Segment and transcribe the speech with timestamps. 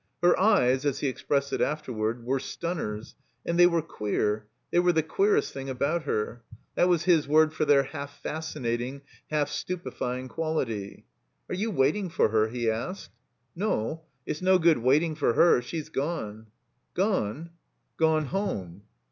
[0.23, 3.13] Her eyes, as he expressed it afterward, were "stun ners,"
[3.45, 6.41] and they were "queer"; they were the "queer est" thing about her.
[6.73, 11.05] That was his word for their Jialf fasdnating, half stupefying quality.
[11.51, 13.11] *'Ax^ you waiting for her?" he asked
[13.53, 14.03] 71 THE COMBINED MAZE "No.
[14.25, 15.61] It's no good waiting for her.
[15.61, 16.47] She's gone."
[16.95, 17.51] "Gone?"
[17.97, 18.81] "Gone home."